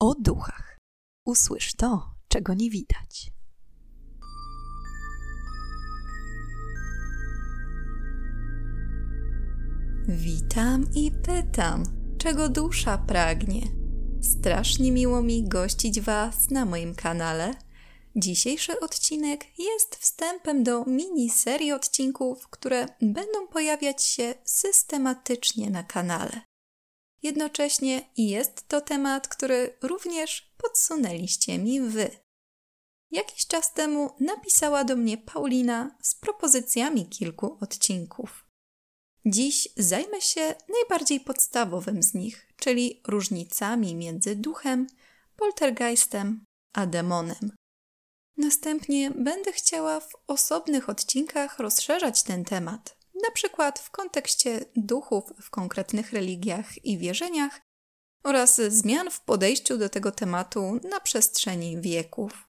[0.00, 0.78] o duchach.
[1.26, 3.30] Usłysz to, czego nie widać.
[10.08, 11.84] Witam i pytam,
[12.18, 13.62] czego dusza pragnie.
[14.22, 17.54] Strasznie miło mi gościć Was na moim kanale.
[18.16, 26.40] Dzisiejszy odcinek jest wstępem do miniserii odcinków, które będą pojawiać się systematycznie na kanale.
[27.26, 32.10] Jednocześnie jest to temat, który również podsunęliście mi Wy.
[33.10, 38.46] Jakiś czas temu napisała do mnie Paulina z propozycjami kilku odcinków.
[39.24, 44.86] Dziś zajmę się najbardziej podstawowym z nich, czyli różnicami między duchem,
[45.36, 47.56] poltergeistem a demonem.
[48.36, 55.50] Następnie będę chciała w osobnych odcinkach rozszerzać ten temat, na przykład w kontekście duchów w
[55.50, 57.60] konkretnych religiach i wierzeniach
[58.24, 62.46] oraz zmian w podejściu do tego tematu na przestrzeni wieków.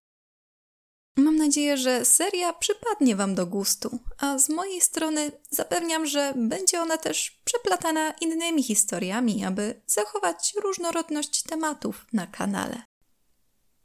[1.17, 6.81] Mam nadzieję, że seria przypadnie Wam do gustu, a z mojej strony zapewniam, że będzie
[6.81, 12.83] ona też przeplatana innymi historiami, aby zachować różnorodność tematów na kanale.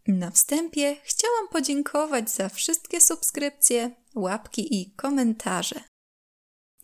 [0.06, 5.80] Na wstępie chciałam podziękować za wszystkie subskrypcje, łapki i komentarze.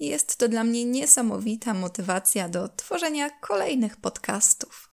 [0.01, 4.93] Jest to dla mnie niesamowita motywacja do tworzenia kolejnych podcastów.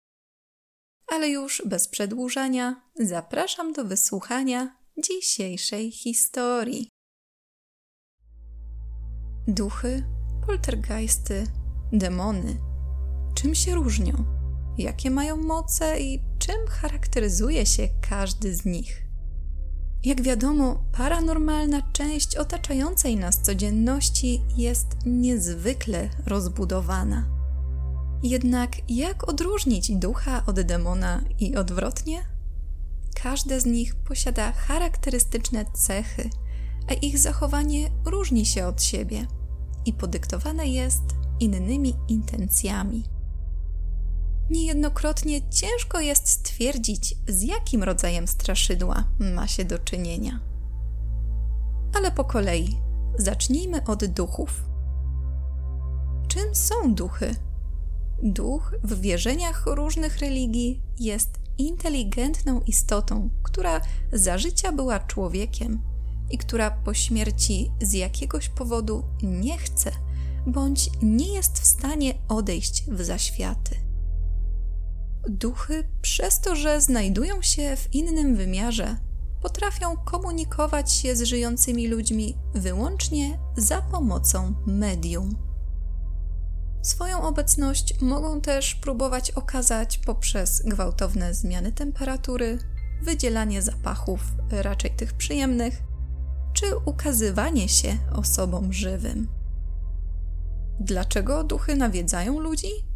[1.08, 6.90] Ale już bez przedłużania zapraszam do wysłuchania dzisiejszej historii.
[9.48, 10.04] Duchy,
[10.48, 11.48] poltergeisty,
[11.92, 12.58] demony.
[13.36, 14.26] Czym się różnią?
[14.78, 19.11] Jakie mają moce i czym charakteryzuje się każdy z nich?
[20.04, 27.26] Jak wiadomo, paranormalna część otaczającej nas codzienności jest niezwykle rozbudowana.
[28.24, 32.26] Jednak jak odróżnić ducha od demona i odwrotnie?
[33.24, 36.30] Każde z nich posiada charakterystyczne cechy,
[36.90, 39.28] a ich zachowanie różni się od siebie
[39.86, 41.04] i podyktowane jest
[41.40, 43.04] innymi intencjami.
[44.52, 50.40] Niejednokrotnie ciężko jest stwierdzić, z jakim rodzajem straszydła ma się do czynienia.
[51.94, 52.78] Ale po kolei
[53.18, 54.64] zacznijmy od duchów.
[56.28, 57.36] Czym są duchy?
[58.24, 63.82] Duch w wierzeniach różnych religii jest inteligentną istotą, która
[64.14, 65.82] za życia była człowiekiem
[66.30, 69.92] i która po śmierci z jakiegoś powodu nie chce
[70.48, 73.91] bądź nie jest w stanie odejść w zaświaty.
[75.30, 78.98] Duchy, przez to, że znajdują się w innym wymiarze,
[79.42, 85.36] potrafią komunikować się z żyjącymi ludźmi wyłącznie za pomocą medium.
[86.82, 92.58] Swoją obecność mogą też próbować okazać poprzez gwałtowne zmiany temperatury,
[93.02, 94.22] wydzielanie zapachów,
[94.52, 95.84] raczej tych przyjemnych,
[96.54, 99.28] czy ukazywanie się osobom żywym.
[100.80, 102.91] Dlaczego duchy nawiedzają ludzi?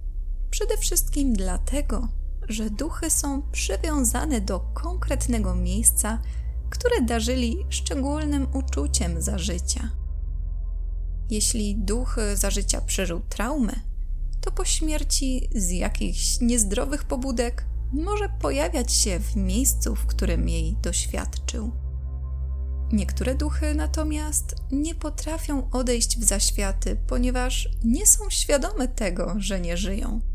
[0.55, 2.07] Przede wszystkim dlatego,
[2.49, 6.21] że duchy są przywiązane do konkretnego miejsca,
[6.69, 9.89] które darzyli szczególnym uczuciem za życia.
[11.29, 13.73] Jeśli duch za życia przeżył traumę,
[14.41, 20.75] to po śmierci z jakichś niezdrowych pobudek może pojawiać się w miejscu, w którym jej
[20.81, 21.71] doświadczył.
[22.91, 29.77] Niektóre duchy natomiast nie potrafią odejść w zaświaty, ponieważ nie są świadome tego, że nie
[29.77, 30.34] żyją.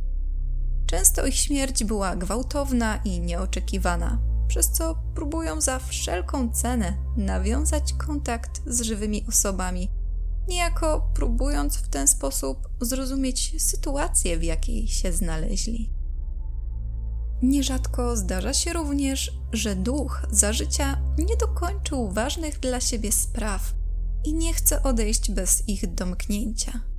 [0.90, 4.18] Często ich śmierć była gwałtowna i nieoczekiwana,
[4.48, 9.90] przez co próbują za wszelką cenę nawiązać kontakt z żywymi osobami,
[10.48, 15.90] niejako próbując w ten sposób zrozumieć sytuację, w jakiej się znaleźli.
[17.42, 23.74] Nierzadko zdarza się również, że duch za życia nie dokończył ważnych dla siebie spraw
[24.24, 26.89] i nie chce odejść bez ich domknięcia.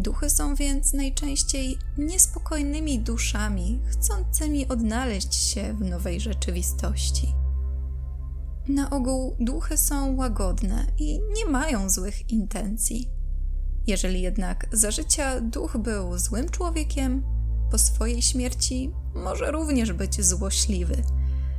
[0.00, 7.34] Duchy są więc najczęściej niespokojnymi duszami, chcącymi odnaleźć się w nowej rzeczywistości.
[8.68, 13.08] Na ogół duchy są łagodne i nie mają złych intencji.
[13.86, 17.22] Jeżeli jednak za życia duch był złym człowiekiem,
[17.70, 21.02] po swojej śmierci może również być złośliwy,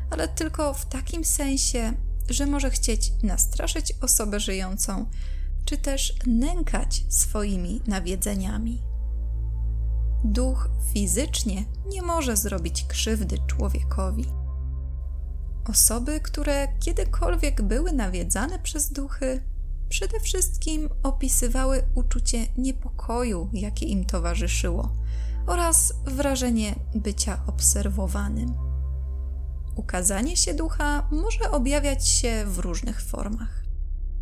[0.10, 1.94] ale tylko w takim sensie,
[2.30, 5.06] że może chcieć nastraszyć osobę żyjącą
[5.66, 8.82] czy też nękać swoimi nawiedzeniami.
[10.24, 14.26] Duch fizycznie nie może zrobić krzywdy człowiekowi.
[15.70, 19.44] Osoby, które kiedykolwiek były nawiedzane przez duchy,
[19.90, 24.96] przede wszystkim opisywały uczucie niepokoju, jakie im towarzyszyło,
[25.48, 28.54] oraz wrażenie bycia obserwowanym.
[29.76, 33.59] ukazanie się ducha może objawiać się w różnych formach.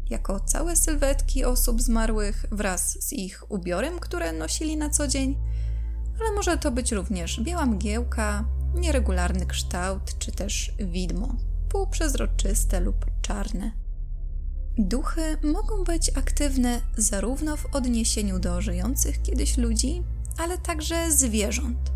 [0.09, 5.37] Jako całe sylwetki osób zmarłych wraz z ich ubiorem, które nosili na co dzień,
[6.19, 8.45] ale może to być również biała mgiełka,
[8.75, 11.35] nieregularny kształt, czy też widmo,
[11.69, 13.71] półprzezroczyste lub czarne.
[14.77, 20.03] Duchy mogą być aktywne zarówno w odniesieniu do żyjących kiedyś ludzi,
[20.37, 21.91] ale także zwierząt,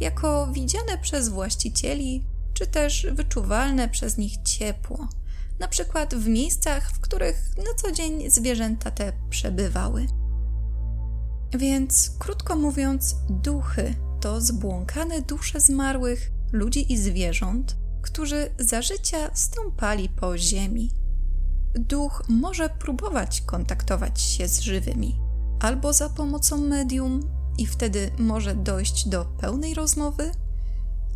[0.00, 2.24] jako widziane przez właścicieli,
[2.54, 5.08] czy też wyczuwalne przez nich ciepło,
[5.58, 10.06] na przykład w miejscach, w których na co dzień zwierzęta te przebywały.
[11.58, 20.08] Więc, krótko mówiąc, duchy to zbłąkane dusze zmarłych ludzi i zwierząt, którzy za życia stąpali
[20.08, 20.90] po ziemi.
[21.74, 25.20] Duch może próbować kontaktować się z żywymi,
[25.60, 30.30] albo za pomocą medium, i wtedy może dojść do pełnej rozmowy,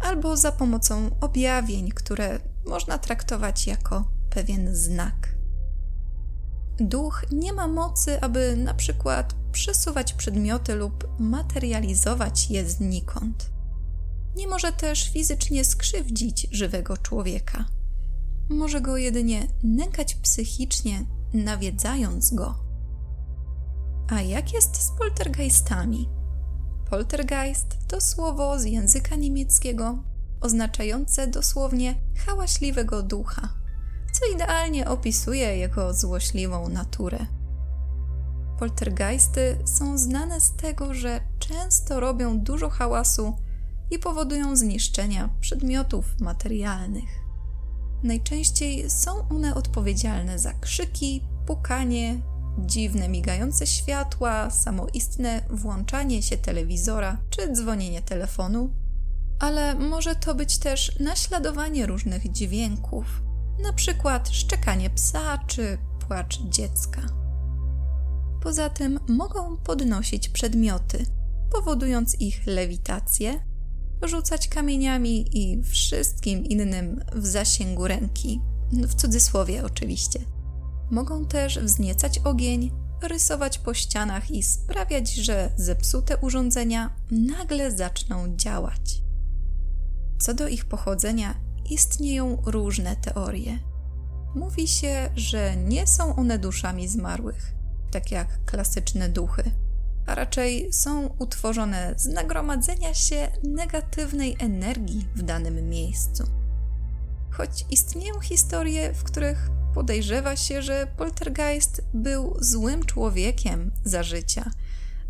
[0.01, 5.29] albo za pomocą objawień, które można traktować jako pewien znak.
[6.81, 13.51] Duch nie ma mocy, aby na przykład przesuwać przedmioty lub materializować je znikąd.
[14.37, 17.65] Nie może też fizycznie skrzywdzić żywego człowieka.
[18.49, 22.55] Może go jedynie nękać psychicznie, nawiedzając go.
[24.09, 26.09] A jak jest z poltergeistami?
[26.91, 30.05] Poltergeist to słowo z języka niemieckiego
[30.41, 31.95] oznaczające dosłownie
[32.27, 33.49] hałaśliwego ducha,
[34.21, 37.27] co idealnie opisuje jego złośliwą naturę.
[38.59, 43.37] Poltergeisty są znane z tego, że często robią dużo hałasu
[43.91, 47.21] i powodują zniszczenia przedmiotów materialnych.
[48.03, 52.21] Najczęściej są one odpowiedzialne za krzyki, pukanie,
[52.59, 58.71] dziwne migające światła, samoistne włączanie się telewizora czy dzwonienie telefonu,
[59.39, 63.23] ale może to być też naśladowanie różnych dźwięków,
[63.63, 65.79] na przykład szczekanie psa czy
[66.09, 67.03] płacz dziecka.
[68.43, 71.07] Poza tym mogą podnosić przedmioty,
[71.53, 73.41] powodując ich lewitację,
[74.03, 78.41] rzucać kamieniami i wszystkim innym w zasięgu ręki,
[78.73, 80.21] w cudzysłowie oczywiście.
[80.91, 82.71] Mogą też wzniecać ogień,
[83.03, 89.03] rysować po ścianach i sprawiać, że zepsute urządzenia nagle zaczną działać.
[90.19, 91.35] Co do ich pochodzenia,
[91.71, 93.59] istnieją różne teorie.
[94.35, 97.55] Mówi się, że nie są one duszami zmarłych,
[97.91, 99.51] tak jak klasyczne duchy,
[100.07, 106.25] a raczej są utworzone z nagromadzenia się negatywnej energii w danym miejscu.
[107.31, 114.51] Choć istnieją historie, w których podejrzewa się, że poltergeist był złym człowiekiem za życia,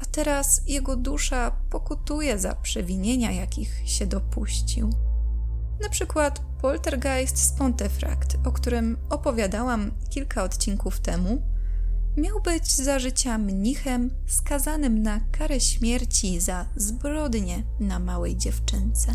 [0.00, 4.90] a teraz jego dusza pokutuje za przewinienia, jakich się dopuścił.
[5.80, 11.42] Na przykład poltergeist z Pontefract, o którym opowiadałam kilka odcinków temu,
[12.16, 19.14] miał być za życia mnichem skazanym na karę śmierci za zbrodnie na małej dziewczynce.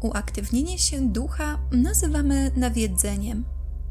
[0.00, 3.44] Uaktywnienie się ducha nazywamy nawiedzeniem,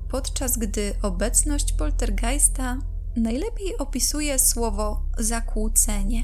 [0.09, 2.77] podczas gdy obecność poltergeista
[3.15, 6.23] najlepiej opisuje słowo zakłócenie.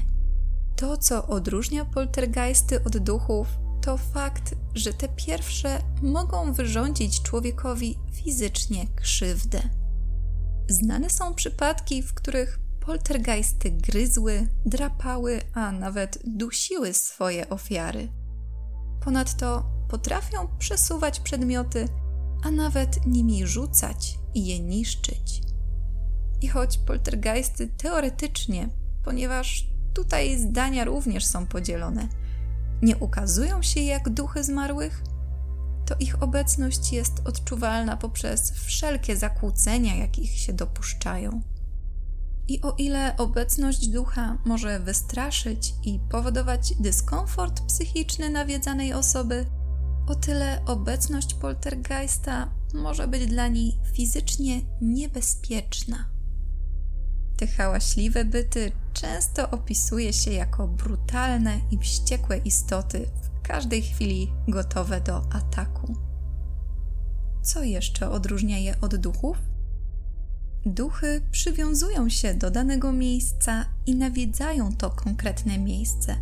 [0.76, 3.48] To, co odróżnia poltergeisty od duchów,
[3.88, 9.62] to fakt, że te pierwsze mogą wyrządzić człowiekowi fizycznie krzywdę.
[10.68, 18.08] Znane są przypadki, w których poltergeisty gryzły, drapały, a nawet dusiły swoje ofiary.
[19.04, 21.88] Ponadto potrafią przesuwać przedmioty,
[22.44, 25.42] a nawet nimi rzucać i je niszczyć.
[26.40, 28.68] I choć poltergeisty teoretycznie,
[29.04, 32.08] ponieważ tutaj zdania również są podzielone,
[32.82, 35.02] nie ukazują się jak duchy zmarłych,
[35.86, 41.42] to ich obecność jest odczuwalna poprzez wszelkie zakłócenia, jakich się dopuszczają.
[42.48, 49.46] I o ile obecność ducha może wystraszyć i powodować dyskomfort psychiczny nawiedzanej osoby,
[50.06, 56.17] o tyle obecność poltergeista może być dla niej fizycznie niebezpieczna.
[57.38, 65.00] Te hałaśliwe byty często opisuje się jako brutalne i wściekłe istoty, w każdej chwili gotowe
[65.00, 65.96] do ataku.
[67.42, 69.36] Co jeszcze odróżnia je od duchów?
[70.66, 76.16] Duchy przywiązują się do danego miejsca i nawiedzają to konkretne miejsce.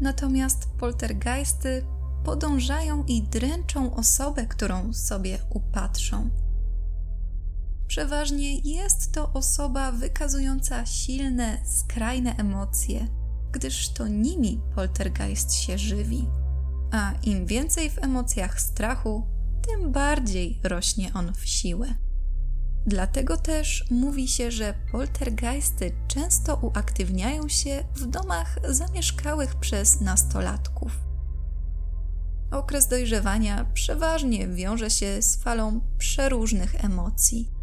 [0.00, 1.86] Natomiast poltergeisty
[2.24, 6.43] podążają i dręczą osobę, którą sobie upatrzą.
[7.94, 13.08] Przeważnie jest to osoba wykazująca silne, skrajne emocje,
[13.52, 16.28] gdyż to nimi poltergeist się żywi.
[16.92, 19.26] A im więcej w emocjach strachu,
[19.68, 21.94] tym bardziej rośnie on w siłę.
[22.86, 30.92] Dlatego też mówi się, że poltergeisty często uaktywniają się w domach zamieszkałych przez nastolatków.
[32.50, 37.53] Okres dojrzewania przeważnie wiąże się z falą przeróżnych emocji,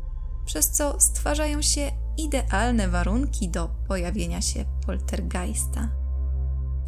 [0.51, 5.89] przez co stwarzają się idealne warunki do pojawienia się poltergeista.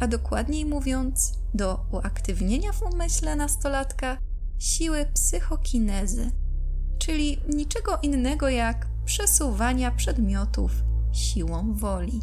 [0.00, 4.16] A dokładniej mówiąc, do uaktywnienia w umyśle nastolatka
[4.58, 6.30] siły psychokinezy,
[6.98, 10.72] czyli niczego innego jak przesuwania przedmiotów
[11.12, 12.20] siłą woli.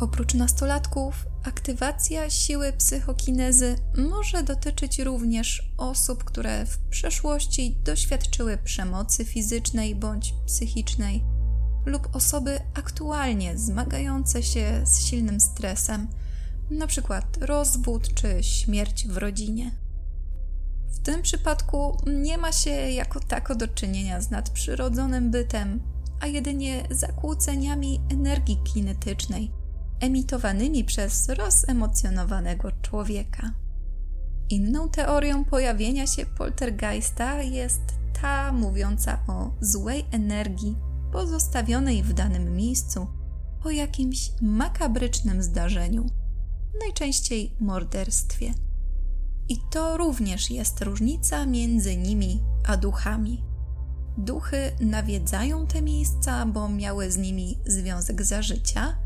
[0.00, 9.94] Oprócz nastolatków, aktywacja siły psychokinezy może dotyczyć również osób, które w przeszłości doświadczyły przemocy fizycznej
[9.94, 11.24] bądź psychicznej,
[11.86, 16.08] lub osoby aktualnie zmagające się z silnym stresem,
[16.70, 17.22] np.
[17.40, 19.70] rozwód czy śmierć w rodzinie.
[20.88, 25.82] W tym przypadku nie ma się jako tako do czynienia z nadprzyrodzonym bytem,
[26.20, 29.63] a jedynie zakłóceniami energii kinetycznej
[30.00, 33.52] emitowanymi przez rozemocjonowanego człowieka.
[34.50, 37.82] Inną teorią pojawienia się poltergeista jest
[38.22, 40.76] ta mówiąca o złej energii
[41.12, 43.06] pozostawionej w danym miejscu
[43.62, 46.06] po jakimś makabrycznym zdarzeniu,
[46.80, 48.54] najczęściej morderstwie.
[49.48, 53.44] I to również jest różnica między nimi a duchami.
[54.18, 58.98] Duchy nawiedzają te miejsca, bo miały z nimi związek za życia,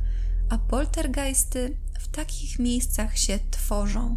[0.48, 4.16] a poltergeisty w takich miejscach się tworzą.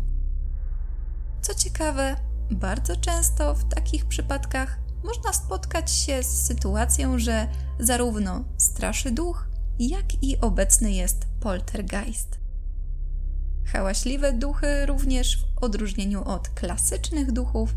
[1.42, 2.16] Co ciekawe,
[2.52, 7.48] bardzo często w takich przypadkach można spotkać się z sytuacją, że
[7.80, 9.48] zarówno straszy duch,
[9.80, 12.40] jak i obecny jest poltergeist.
[13.66, 17.76] Hałaśliwe duchy również w odróżnieniu od klasycznych duchów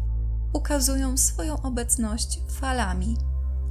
[0.53, 3.17] ukazują swoją obecność falami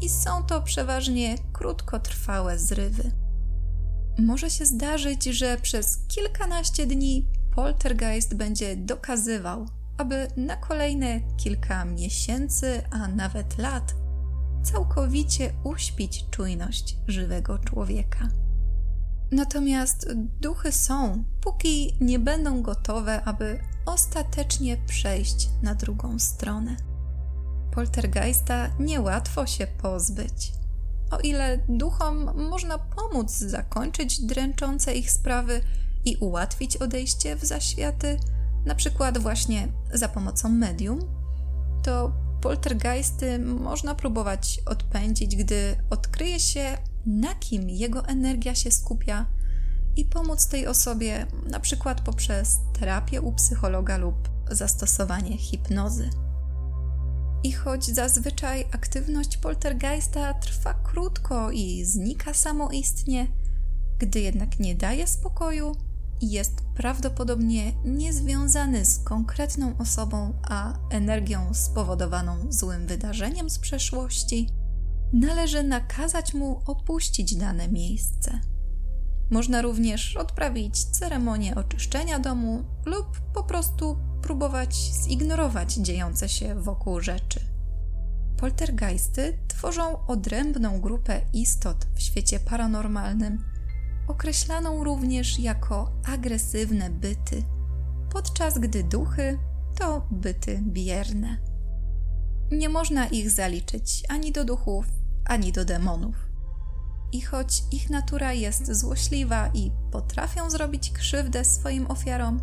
[0.01, 3.22] i są to przeważnie krótkotrwałe zrywy.
[4.19, 9.65] Może się zdarzyć, że przez kilkanaście dni poltergeist będzie dokazywał,
[9.97, 13.95] aby na kolejne kilka miesięcy, a nawet lat
[14.63, 18.29] całkowicie uśpić czujność żywego człowieka.
[19.31, 26.75] Natomiast duchy są, póki nie będą gotowe, aby ostatecznie przejść na drugą stronę.
[27.71, 30.62] Poltergeista niełatwo się pozbyć.
[31.13, 35.61] O ile duchom można pomóc zakończyć dręczące ich sprawy
[36.05, 38.19] i ułatwić odejście w zaświaty,
[38.65, 40.99] na przykład właśnie za pomocą medium,
[41.83, 49.25] to poltergeisty można próbować odpędzić, gdy odkryje się, na kim jego energia się skupia
[49.95, 56.09] i pomóc tej osobie, na przykład poprzez terapię u psychologa lub zastosowanie hipnozy.
[57.43, 63.27] I choć zazwyczaj aktywność poltergeista trwa krótko i znika samoistnie,
[63.99, 65.71] gdy jednak nie daje spokoju,
[66.21, 74.49] jest prawdopodobnie niezwiązany z konkretną osobą, a energią spowodowaną złym wydarzeniem z przeszłości,
[75.13, 78.39] należy nakazać mu opuścić dane miejsce.
[79.31, 87.39] Można również odprawić ceremonię oczyszczenia domu lub po prostu próbować zignorować dziejące się wokół rzeczy.
[88.37, 93.43] Poltergeisty tworzą odrębną grupę istot w świecie paranormalnym,
[94.07, 97.43] określaną również jako agresywne byty,
[98.11, 99.39] podczas gdy duchy
[99.79, 101.37] to byty bierne.
[102.51, 104.85] Nie można ich zaliczyć ani do duchów,
[105.25, 106.15] ani do demonów.
[107.11, 112.39] I choć ich natura jest złośliwa i potrafią zrobić krzywdę swoim ofiarom,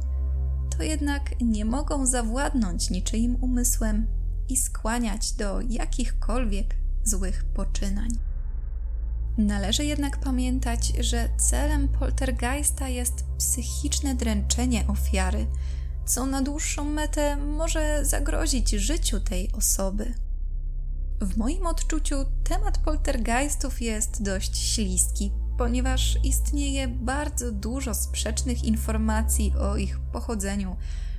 [0.81, 4.07] to jednak nie mogą zawładnąć niczyim umysłem
[4.49, 8.11] i skłaniać do jakichkolwiek złych poczynań.
[9.39, 15.47] Należy jednak pamiętać, że celem poltergeista jest psychiczne dręczenie ofiary,
[16.07, 20.15] co na dłuższą metę może zagrozić życiu tej osoby.
[21.21, 29.77] W moim odczuciu temat poltergeistów jest dość śliski, ponieważ istnieje bardzo dużo sprzecznych informacji o
[29.77, 30.77] ich pochodzeniu,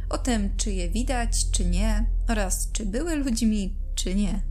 [0.10, 4.42] o tym, czy je widać, czy nie, oraz czy były ludźmi, czy nie.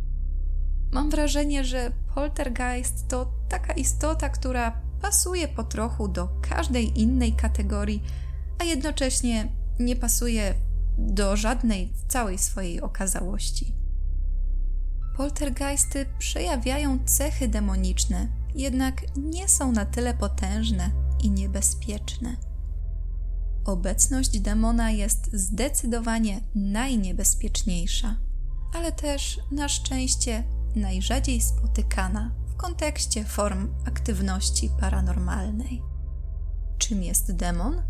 [0.93, 8.03] Mam wrażenie, że poltergeist to taka istota, która pasuje po trochu do każdej innej kategorii,
[8.59, 9.49] a jednocześnie
[9.81, 10.55] nie pasuje
[10.99, 13.75] do żadnej w całej swojej okazałości.
[15.17, 20.91] Poltergeisty przejawiają cechy demoniczne, jednak nie są na tyle potężne
[21.23, 22.37] i niebezpieczne.
[23.65, 28.17] Obecność demona jest zdecydowanie najniebezpieczniejsza,
[28.75, 30.45] ale też na szczęście
[30.77, 35.83] najrzadziej spotykana w kontekście form aktywności paranormalnej.
[36.79, 37.83] Czym jest demon?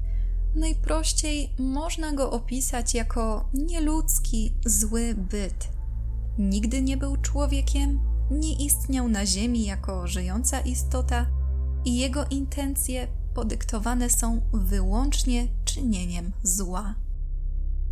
[0.55, 5.69] Najprościej można go opisać jako nieludzki, zły byt.
[6.38, 11.27] Nigdy nie był człowiekiem, nie istniał na Ziemi jako żyjąca istota
[11.85, 16.95] i jego intencje podyktowane są wyłącznie czynieniem zła.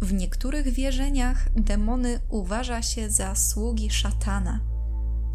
[0.01, 4.61] W niektórych wierzeniach demony uważa się za sługi szatana,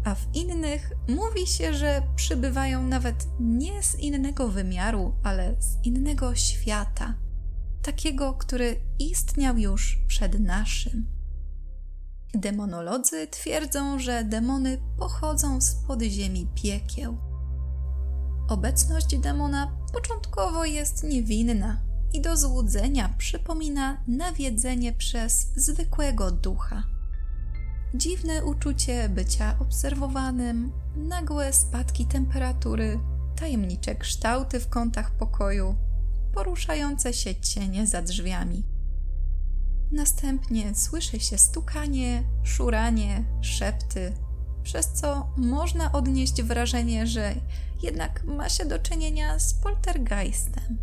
[0.04, 6.34] a w innych mówi się, że przybywają nawet nie z innego wymiaru, ale z innego
[6.34, 7.14] świata,
[7.82, 11.13] takiego, który istniał już przed naszym.
[12.34, 17.16] Demonolodzy twierdzą, że demony pochodzą z podziemi piekieł.
[18.48, 26.82] Obecność demona początkowo jest niewinna i do złudzenia przypomina nawiedzenie przez zwykłego ducha.
[27.94, 33.00] Dziwne uczucie bycia obserwowanym, nagłe spadki temperatury,
[33.36, 35.76] tajemnicze kształty w kątach pokoju,
[36.34, 38.73] poruszające się cienie za drzwiami.
[39.92, 44.12] Następnie słyszy się stukanie, szuranie, szepty,
[44.62, 47.34] przez co można odnieść wrażenie, że
[47.82, 50.78] jednak ma się do czynienia z poltergeistem.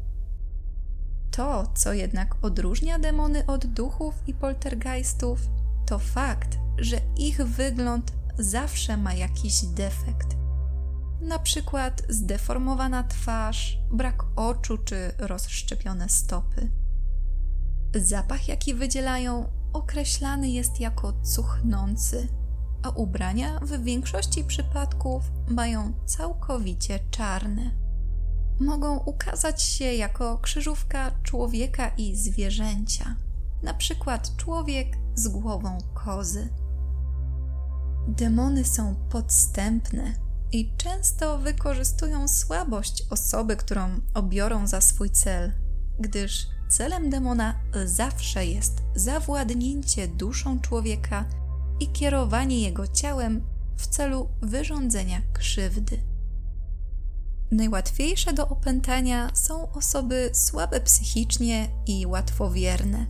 [1.31, 5.39] To, co jednak odróżnia demony od duchów i poltergeistów,
[5.85, 10.27] to fakt, że ich wygląd zawsze ma jakiś defekt.
[11.21, 16.71] Na przykład zdeformowana twarz, brak oczu czy rozszczepione stopy.
[17.95, 22.27] Zapach, jaki wydzielają, określany jest jako cuchnący,
[22.83, 27.71] a ubrania w większości przypadków mają całkowicie czarne.
[28.59, 33.15] Mogą ukazać się jako krzyżówka człowieka i zwierzęcia,
[33.63, 36.49] na przykład człowiek z głową kozy.
[38.07, 40.13] Demony są podstępne
[40.51, 45.53] i często wykorzystują słabość osoby, którą obiorą za swój cel,
[45.99, 51.25] gdyż celem demona zawsze jest zawładnięcie duszą człowieka
[51.79, 53.41] i kierowanie jego ciałem
[53.77, 55.97] w celu wyrządzenia krzywdy.
[57.51, 63.05] Najłatwiejsze do opętania są osoby słabe psychicznie i łatwowierne.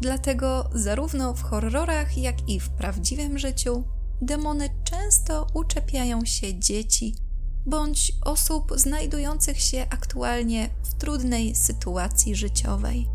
[0.00, 3.84] Dlatego zarówno w horrorach, jak i w prawdziwym życiu
[4.22, 7.14] demony często uczepiają się dzieci
[7.66, 13.08] bądź osób znajdujących się aktualnie w trudnej sytuacji życiowej.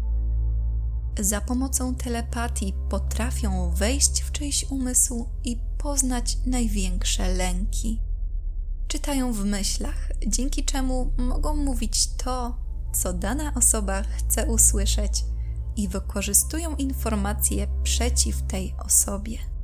[1.19, 8.01] Za pomocą telepatii potrafią wejść w czyjś umysł i poznać największe lęki.
[8.87, 12.57] Czytają w myślach, dzięki czemu mogą mówić to,
[12.93, 15.23] co dana osoba chce usłyszeć
[15.75, 19.56] i wykorzystują informacje przeciw tej osobie.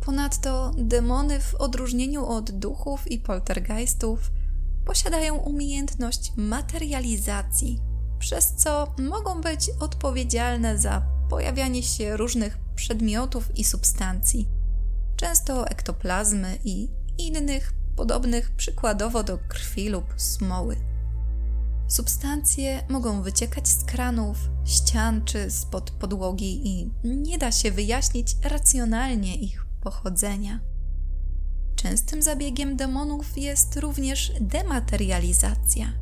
[0.00, 4.30] Ponadto demony, w odróżnieniu od duchów i poltergeistów,
[4.84, 7.80] posiadają umiejętność materializacji,
[8.18, 14.48] przez co mogą być odpowiedzialne za pojawianie się różnych przedmiotów i substancji,
[15.16, 20.76] często ektoplazmy i innych podobnych przykładowo do krwi lub smoły.
[21.88, 29.36] Substancje mogą wyciekać z kranów, ścian czy spod podłogi i nie da się wyjaśnić racjonalnie
[29.36, 30.60] ich pochodzenia.
[31.76, 35.92] Częstym zabiegiem demonów jest również dematerializacja.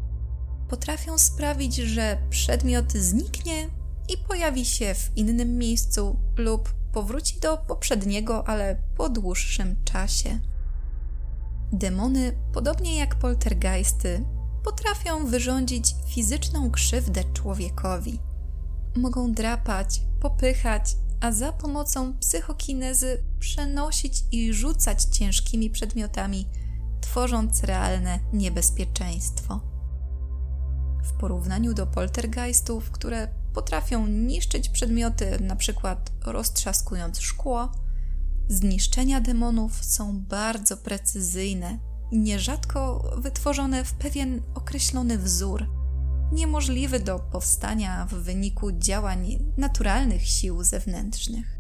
[0.68, 3.66] Potrafią sprawić, że przedmiot zniknie
[4.08, 10.40] i pojawi się w innym miejscu lub powróci do poprzedniego, ale po dłuższym czasie.
[11.72, 14.24] Demony, podobnie jak poltergeisty,
[14.64, 18.20] potrafią wyrządzić fizyczną krzywdę człowiekowi.
[18.96, 26.48] Mogą drapać, popychać, a za pomocą psychokinezy przenosić i rzucać ciężkimi przedmiotami,
[27.00, 29.61] tworząc realne niebezpieczeństwo.
[31.04, 35.96] W porównaniu do poltergeistów, które potrafią niszczyć przedmioty, np.
[36.24, 37.72] roztrzaskując szkło,
[38.48, 41.78] zniszczenia demonów są bardzo precyzyjne
[42.12, 45.77] nierzadko wytworzone w pewien określony wzór
[46.32, 51.58] niemożliwy do powstania w wyniku działań naturalnych sił zewnętrznych.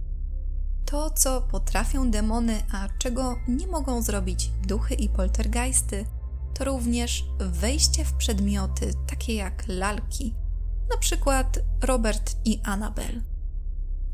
[0.84, 6.04] To, co potrafią demony, a czego nie mogą zrobić duchy i poltergeisty,
[6.54, 10.34] to również wejście w przedmioty takie jak lalki,
[10.90, 13.22] na przykład Robert i Annabel.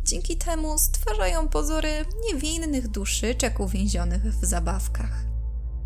[0.05, 5.25] Dzięki temu stwarzają pozory niewinnych duszyczek uwięzionych w zabawkach,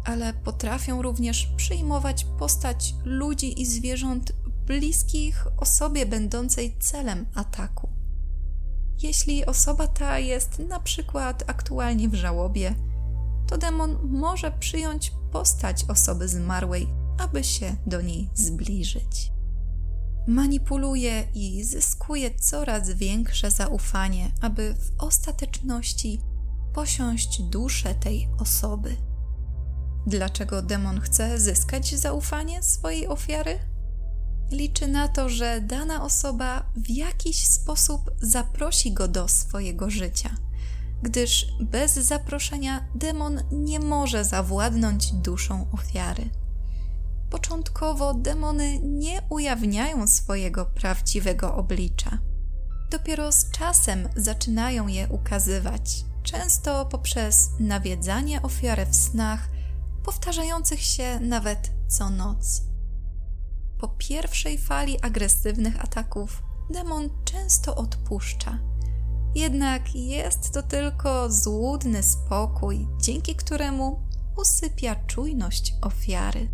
[0.04, 4.32] ale potrafią również przyjmować postać ludzi i zwierząt
[4.68, 7.88] bliskich osobie będącej celem ataku.
[9.02, 12.74] Jeśli osoba ta jest na przykład aktualnie w żałobie,
[13.46, 19.32] to demon może przyjąć postać osoby zmarłej, aby się do niej zbliżyć.
[20.26, 26.20] Manipuluje i zyskuje coraz większe zaufanie, aby w ostateczności
[26.74, 28.96] posiąść duszę tej osoby.
[30.06, 33.58] Dlaczego demon chce zyskać zaufanie swojej ofiary?
[34.50, 40.30] Liczy na to, że dana osoba w jakiś sposób zaprosi go do swojego życia,
[41.02, 46.30] gdyż bez zaproszenia demon nie może zawładnąć duszą ofiary.
[47.30, 52.18] Początkowo demony nie ujawniają swojego prawdziwego oblicza.
[52.90, 59.48] Dopiero z czasem zaczynają je ukazywać, często poprzez nawiedzanie ofiary w snach,
[60.04, 62.67] powtarzających się nawet co noc.
[63.78, 68.58] Po pierwszej fali agresywnych ataków demon często odpuszcza.
[69.34, 74.02] Jednak jest to tylko złudny spokój, dzięki któremu
[74.36, 76.48] usypia czujność ofiary.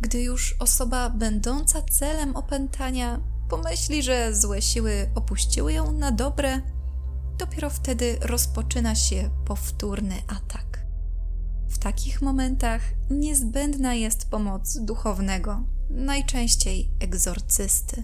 [0.00, 6.60] Gdy już osoba będąca celem opętania pomyśli, że złe siły opuściły ją na dobre,
[7.38, 10.67] dopiero wtedy rozpoczyna się powtórny atak.
[11.78, 15.60] W takich momentach niezbędna jest pomoc duchownego,
[15.90, 18.02] najczęściej egzorcysty.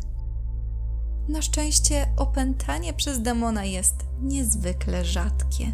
[1.28, 5.72] Na szczęście opętanie przez demona jest niezwykle rzadkie.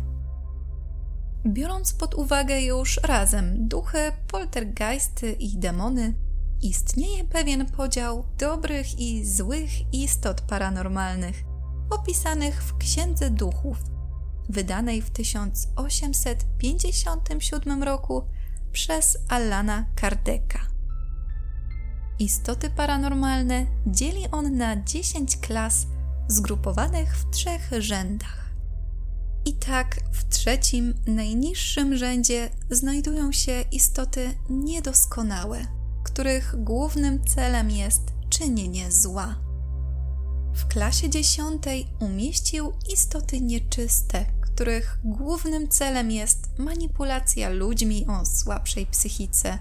[1.47, 6.15] Biorąc pod uwagę już razem duchy, poltergeisty i demony,
[6.63, 11.45] istnieje pewien podział dobrych i złych istot paranormalnych,
[11.91, 13.79] opisanych w Księdze Duchów,
[14.49, 18.25] wydanej w 1857 roku
[18.73, 20.61] przez Allana Kardeka.
[22.19, 25.87] Istoty paranormalne dzieli on na 10 klas
[26.29, 28.51] zgrupowanych w trzech rzędach.
[29.45, 35.67] I tak w trzecim, najniższym rzędzie znajdują się istoty niedoskonałe,
[36.05, 39.50] których głównym celem jest czynienie zła.
[40.61, 49.59] W klasie dziesiątej umieścił istoty nieczyste, których głównym celem jest manipulacja ludźmi o słabszej psychice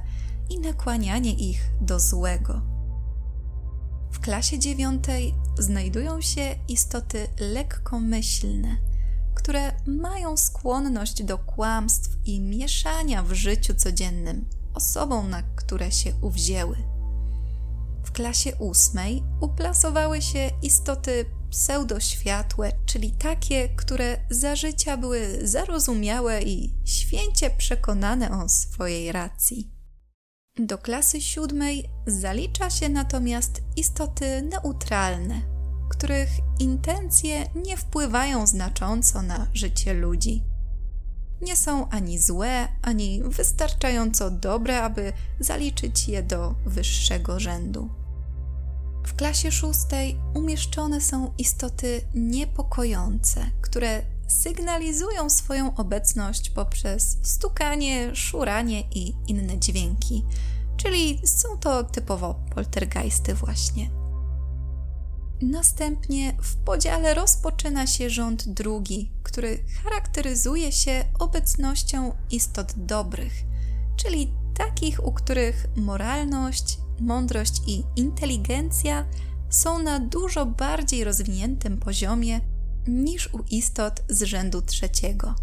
[0.50, 2.62] i nakłanianie ich do złego.
[4.12, 8.78] W klasie dziewiątej znajdują się istoty lekkomyślne,
[9.36, 16.99] które mają skłonność do kłamstw i mieszania w życiu codziennym osobom, na które się uwzięły.
[18.10, 26.74] W klasie ósmej uplasowały się istoty pseudoświatłe, czyli takie, które za życia były zarozumiałe i
[26.86, 29.72] święcie przekonane o swojej racji.
[30.60, 35.42] Do klasy siódmej zalicza się natomiast istoty neutralne,
[35.90, 40.44] których intencje nie wpływają znacząco na życie ludzi.
[41.42, 47.99] Nie są ani złe, ani wystarczająco dobre, aby zaliczyć je do wyższego rzędu.
[49.04, 59.14] W klasie szóstej umieszczone są istoty niepokojące, które sygnalizują swoją obecność poprzez stukanie, szuranie i
[59.28, 60.26] inne dźwięki,
[60.78, 63.90] czyli są to typowo poltergeisty właśnie.
[65.42, 73.34] Następnie w podziale rozpoczyna się rząd drugi, który charakteryzuje się obecnością istot dobrych,
[73.96, 79.06] czyli takich, u których moralność, mądrość i inteligencja
[79.50, 82.42] są na dużo bardziej rozwiniętym poziomie
[82.88, 85.36] niż u istot z rzędu trzeciego.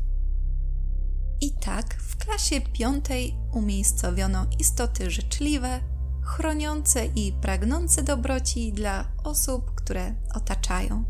[1.41, 5.81] I tak w klasie piątej umiejscowiono istoty życzliwe,
[6.23, 11.05] chroniące i pragnące dobroci dla osób, które otaczają.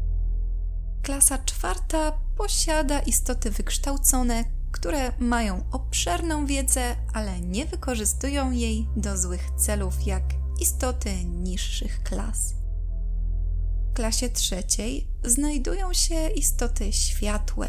[1.02, 4.44] Klasa czwarta posiada istoty wykształcone,
[4.76, 10.22] które mają obszerną wiedzę, ale nie wykorzystują jej do złych celów, jak
[10.60, 12.54] istoty niższych klas.
[13.90, 17.68] W klasie trzeciej znajdują się istoty światłe,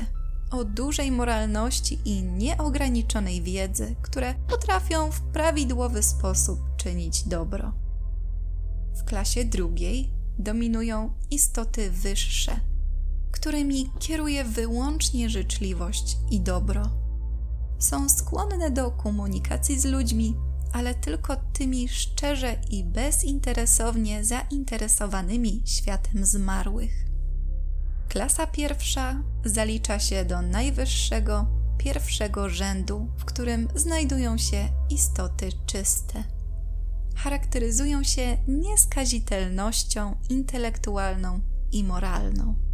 [0.52, 7.74] o dużej moralności i nieograniczonej wiedzy, które potrafią w prawidłowy sposób czynić dobro.
[8.96, 12.60] W klasie drugiej dominują istoty wyższe,
[13.48, 16.90] którymi kieruje wyłącznie życzliwość i dobro.
[17.80, 20.36] Są skłonne do komunikacji z ludźmi,
[20.74, 27.06] ale tylko tymi szczerze i bezinteresownie zainteresowanymi światem zmarłych.
[28.10, 36.24] Klasa pierwsza zalicza się do najwyższego, pierwszego rzędu, w którym znajdują się istoty czyste.
[37.16, 41.40] charakteryzują się nieskazitelnością intelektualną
[41.72, 42.67] i moralną.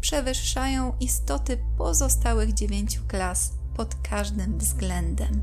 [0.00, 5.42] Przewyższają istoty pozostałych dziewięciu klas pod każdym względem.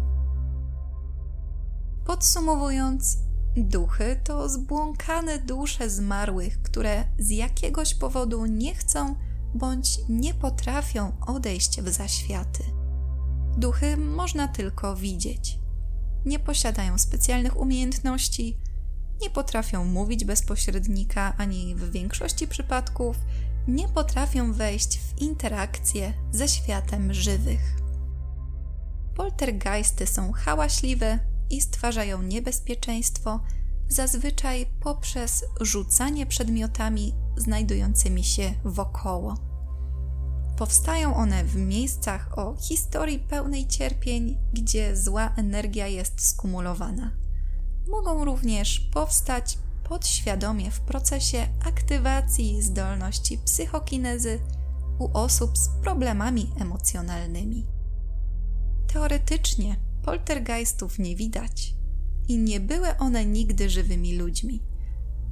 [2.06, 3.18] Podsumowując,
[3.58, 9.16] duchy to zbłąkane dusze zmarłych, które z jakiegoś powodu nie chcą
[9.56, 12.64] bądź nie potrafią odejść w zaświaty.
[13.58, 15.60] Duchy można tylko widzieć.
[16.26, 18.58] Nie posiadają specjalnych umiejętności,
[19.22, 23.18] nie potrafią mówić bez pośrednika, ani w większości przypadków
[23.68, 27.76] nie potrafią wejść w interakcję ze światem żywych.
[29.16, 33.40] Poltergeisty są hałaśliwe i stwarzają niebezpieczeństwo,
[33.88, 39.38] zazwyczaj poprzez rzucanie przedmiotami znajdującymi się wokoło.
[40.58, 47.12] Powstają one w miejscach o historii pełnej cierpień, gdzie zła energia jest skumulowana.
[47.88, 54.40] Mogą również powstać podświadomie w procesie aktywacji zdolności psychokinezy
[55.00, 57.68] u osób z problemami emocjonalnymi.
[58.88, 61.76] Teoretycznie poltergeistów nie widać
[62.28, 64.64] i nie były one nigdy żywymi ludźmi,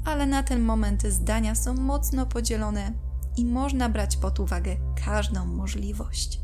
[0.05, 2.93] ale na ten moment zdania są mocno podzielone
[3.37, 6.41] i można brać pod uwagę każdą możliwość.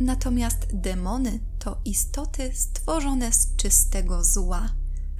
[0.00, 4.68] Natomiast demony to istoty stworzone z czystego zła,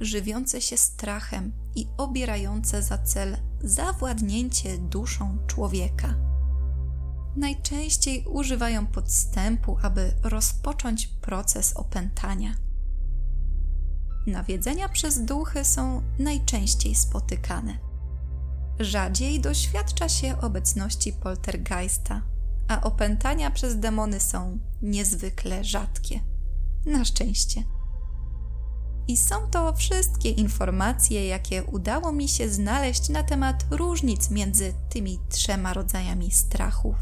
[0.01, 6.15] żywiące się strachem i obierające za cel zawładnięcie duszą człowieka.
[7.35, 12.55] Najczęściej używają podstępu, aby rozpocząć proces opętania.
[14.27, 17.77] Nawiedzenia przez duchy są najczęściej spotykane.
[18.79, 22.21] Rzadziej doświadcza się obecności poltergeista,
[22.67, 26.19] a opętania przez demony są niezwykle rzadkie.
[26.85, 27.63] Na szczęście.
[29.11, 35.19] I są to wszystkie informacje, jakie udało mi się znaleźć na temat różnic między tymi
[35.29, 36.95] trzema rodzajami strachów.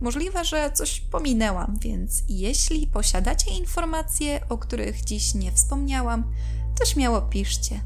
[0.00, 6.32] Możliwe, że coś pominęłam, więc jeśli posiadacie informacje, o których dziś nie wspomniałam,
[6.78, 7.80] to śmiało piszcie.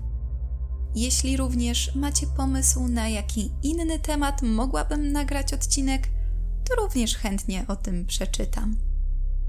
[0.94, 6.08] Jeśli również macie pomysł na jaki inny temat mogłabym nagrać odcinek,
[6.64, 8.76] to również chętnie o tym przeczytam.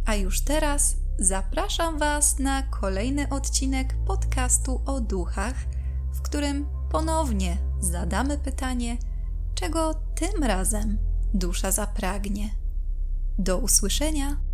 [0.05, 5.55] A już teraz zapraszam Was na kolejny odcinek podcastu o duchach,
[6.13, 8.97] w którym ponownie zadamy pytanie,
[9.55, 10.97] czego tym razem
[11.33, 12.49] dusza zapragnie.
[13.37, 14.48] Do usłyszenia!